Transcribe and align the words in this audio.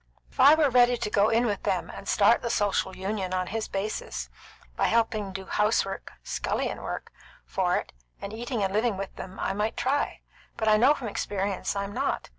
If 0.31 0.39
I 0.39 0.55
were 0.55 0.71
ready 0.71 0.97
to 0.97 1.09
go 1.11 1.29
in 1.29 1.45
with 1.45 1.61
them 1.61 1.91
and 1.91 2.07
start 2.07 2.41
the 2.41 2.49
Social 2.49 2.95
Union 2.95 3.35
on 3.35 3.45
his 3.45 3.67
basis, 3.67 4.31
by 4.75 4.85
helping 4.85 5.31
do 5.31 5.45
house 5.45 5.85
work 5.85 6.13
scullion 6.23 6.81
work 6.81 7.11
for 7.45 7.75
it, 7.77 7.91
and 8.19 8.33
eating 8.33 8.63
and 8.63 8.73
living 8.73 8.97
with 8.97 9.15
them, 9.15 9.39
I 9.39 9.53
might 9.53 9.77
try; 9.77 10.21
but 10.57 10.67
I 10.67 10.75
know 10.77 10.95
from 10.95 11.07
experience 11.07 11.75
I'm 11.75 11.93
not. 11.93 12.29